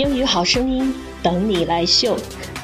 [0.00, 2.16] 英语好声音等你来秀，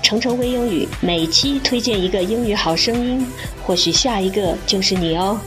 [0.02, 3.26] 程程微英语每期推荐一个英语好声音，
[3.62, 5.38] 或许下一个就是你哦。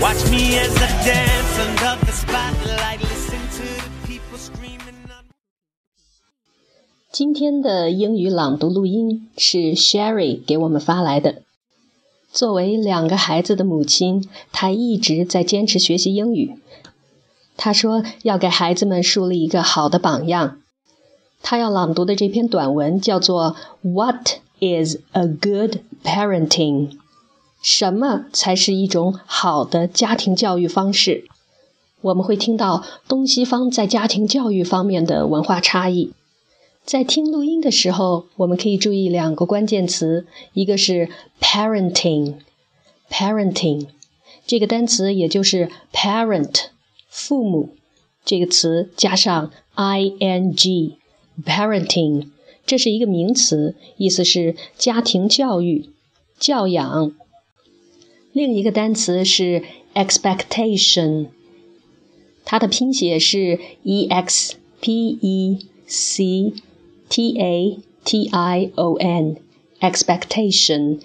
[0.00, 4.94] Watch me as I dance under the spotlight, listen to the people screaming.
[7.10, 11.42] 今天的英语朗读录音是 Sherry 给我们发来的。
[12.30, 16.54] 作为两个孩子的母亲，她一直在坚持学习英语。
[17.56, 20.58] 他说要给孩子们树立一个好的榜样。
[21.42, 23.54] 他要朗读的这篇短文叫做
[23.88, 26.90] 《What is a Good Parenting》。
[27.62, 31.24] 什么才是一种好的家庭教育方式？
[32.02, 36.12] 我们会听到东西方在家庭教育方面的文化差异。
[36.84, 41.08] 在听录音的时候，我们可以注意两个关键词，一个是
[41.40, 43.86] parenting，parenting
[44.46, 46.64] 这个单词也就是 parent
[47.14, 47.70] 父母
[48.24, 52.26] 这个词加上 ing，parenting
[52.66, 55.90] 这是一个名词，意思是家庭教育、
[56.40, 57.12] 教养。
[58.32, 59.62] 另一个单词是
[59.94, 61.28] expectation，
[62.44, 66.52] 它的拼写是 e x p e c
[67.08, 70.98] t a t i o n，expectation，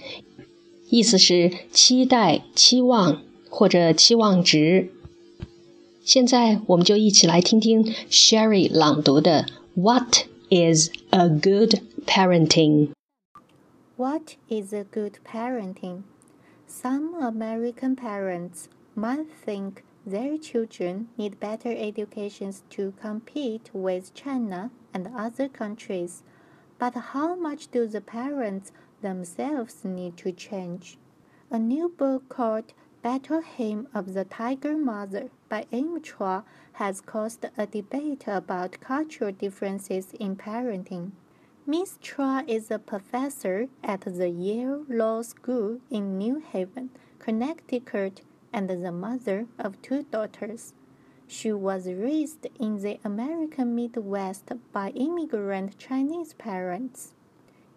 [0.90, 4.90] 意思是期待、期望或者期望值。
[6.09, 19.83] 现在我们就一起来听听 Sherry 朗读的 What is a good parenting？What is a good parenting？Some American parents might think
[20.07, 26.23] their children need better educations to compete with China and other countries,
[26.79, 30.99] but how much do the parents themselves need to change?
[31.51, 37.66] A new book called Battle Hymn of the Tiger Mother by Chua has caused a
[37.66, 41.12] debate about cultural differences in parenting.
[41.66, 48.22] Miss Chua is a professor at the Yale Law School in New Haven, Connecticut,
[48.54, 50.74] and the mother of two daughters.
[51.28, 57.14] She was raised in the American Midwest by immigrant Chinese parents.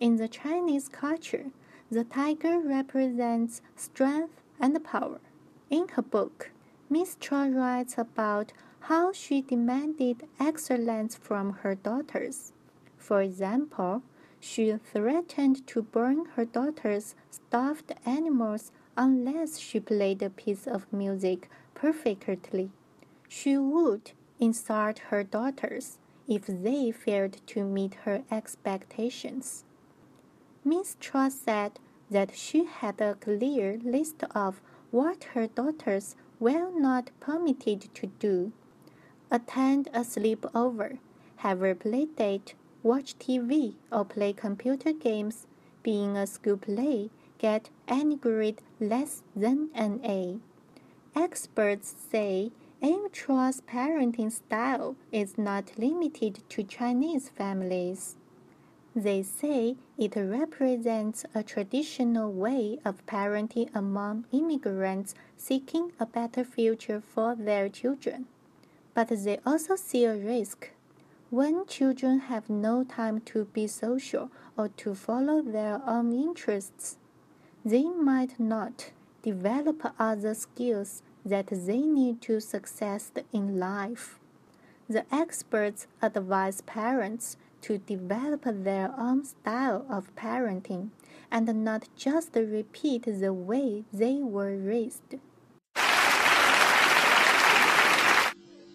[0.01, 1.51] In the Chinese culture,
[1.91, 5.21] the tiger represents strength and power.
[5.69, 6.51] In her book,
[6.93, 12.53] Miss Chua writes about how she demanded excellence from her daughters.
[12.99, 14.03] For example,
[14.39, 21.49] she threatened to burn her daughter's stuffed animals unless she played a piece of music
[21.73, 22.71] perfectly.
[23.27, 25.97] She would insult her daughters
[26.29, 29.65] if they failed to meet her expectations.
[30.63, 31.79] Miss Chua said
[32.11, 34.61] that she had a clear list of
[34.91, 38.51] what her daughters were not permitted to do
[39.31, 40.99] attend a sleepover,
[41.37, 45.47] have a play date watch TV or play computer games,
[45.85, 50.39] being a school play, get any grade less than an A.
[51.15, 52.51] Experts say
[53.13, 58.17] Chua's parenting style is not limited to Chinese families.
[58.95, 67.01] They say it represents a traditional way of parenting among immigrants seeking a better future
[67.01, 68.27] for their children.
[68.95, 70.71] But they also see a risk
[71.33, 76.99] when children have no time to be social or to follow their own interests,
[77.65, 78.91] they might not
[79.23, 84.19] develop other skills that they need to succeed in life.
[84.91, 90.90] The experts advise parents to develop their own style of parenting
[91.30, 95.20] and not just repeat the way they were raised.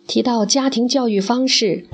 [0.07, 1.87] 提到家庭教育方式，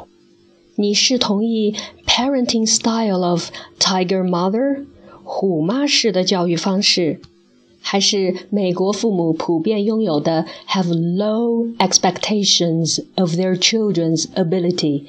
[0.74, 4.84] 你是同意 parenting style of tiger mother
[5.22, 7.20] 虎妈式的教育方式，
[7.80, 15.04] 还是美国父母普遍拥有的 have low expectations of their children's ability，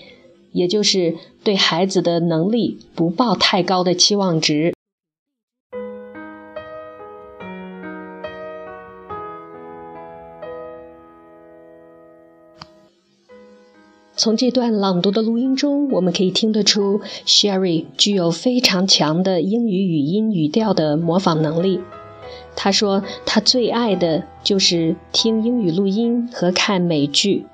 [0.55, 4.73] 也就是对孩子的能力不抱太高的期望值？
[14.17, 21.81] 从这段朗读的录音中，我们可以听得出，Sherry 具有非常强的英语语音语调的模仿能力。
[22.55, 27.45] 他说，他最爱的就是听英语录音和看美剧。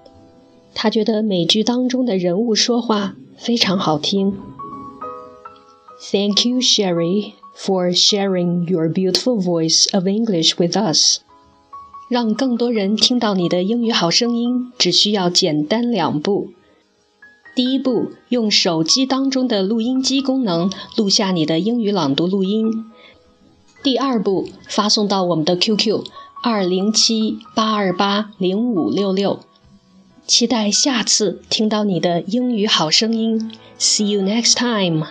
[0.74, 4.36] 他觉得美剧当中的人物说话非常好听。
[6.10, 11.20] Thank you sherry for sharing your beautiful voice of english with us.
[12.08, 16.48] 让更多人听到你的英语好声音只需要简单两步。
[17.54, 22.86] 第一步用手机当中的录音机功能录下你的英语朗读录音。
[23.82, 26.04] 第二步发送到我们的 qq
[26.42, 29.40] 二零七八二八零五六六。
[30.30, 33.50] 期待下次听到你的英语好声音
[33.80, 35.08] see you next time